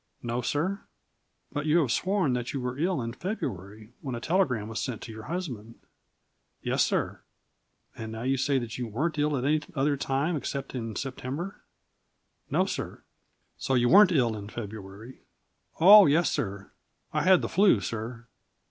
"No, 0.23 0.41
sir." 0.41 0.81
"But 1.51 1.67
you 1.67 1.77
have 1.81 1.91
sworn 1.91 2.33
that 2.33 2.53
you 2.53 2.59
were 2.59 2.75
ill 2.79 3.03
in 3.03 3.13
February, 3.13 3.93
when 4.01 4.15
a 4.15 4.19
telegram 4.19 4.67
was 4.67 4.81
sent 4.81 4.99
to 5.03 5.11
your 5.11 5.25
husband?" 5.25 5.75
"Yes, 6.63 6.83
sir." 6.83 7.21
"And 7.95 8.11
now 8.11 8.23
you 8.23 8.35
say 8.35 8.57
that 8.57 8.79
you 8.79 8.87
weren't 8.87 9.19
ill 9.19 9.37
at 9.37 9.45
any 9.45 9.61
other 9.75 9.97
time 9.97 10.35
except 10.35 10.73
in 10.73 10.95
September?" 10.95 11.61
"No, 12.49 12.65
sir." 12.65 13.03
"So 13.59 13.75
you 13.75 13.89
weren't 13.89 14.11
ill 14.11 14.35
in 14.35 14.49
February?" 14.49 15.21
"Oh 15.79 16.07
yes, 16.07 16.31
sir; 16.31 16.71
I 17.13 17.21
had 17.21 17.43
the 17.43 17.47
'flu, 17.49 17.79
sir." 17.79 18.25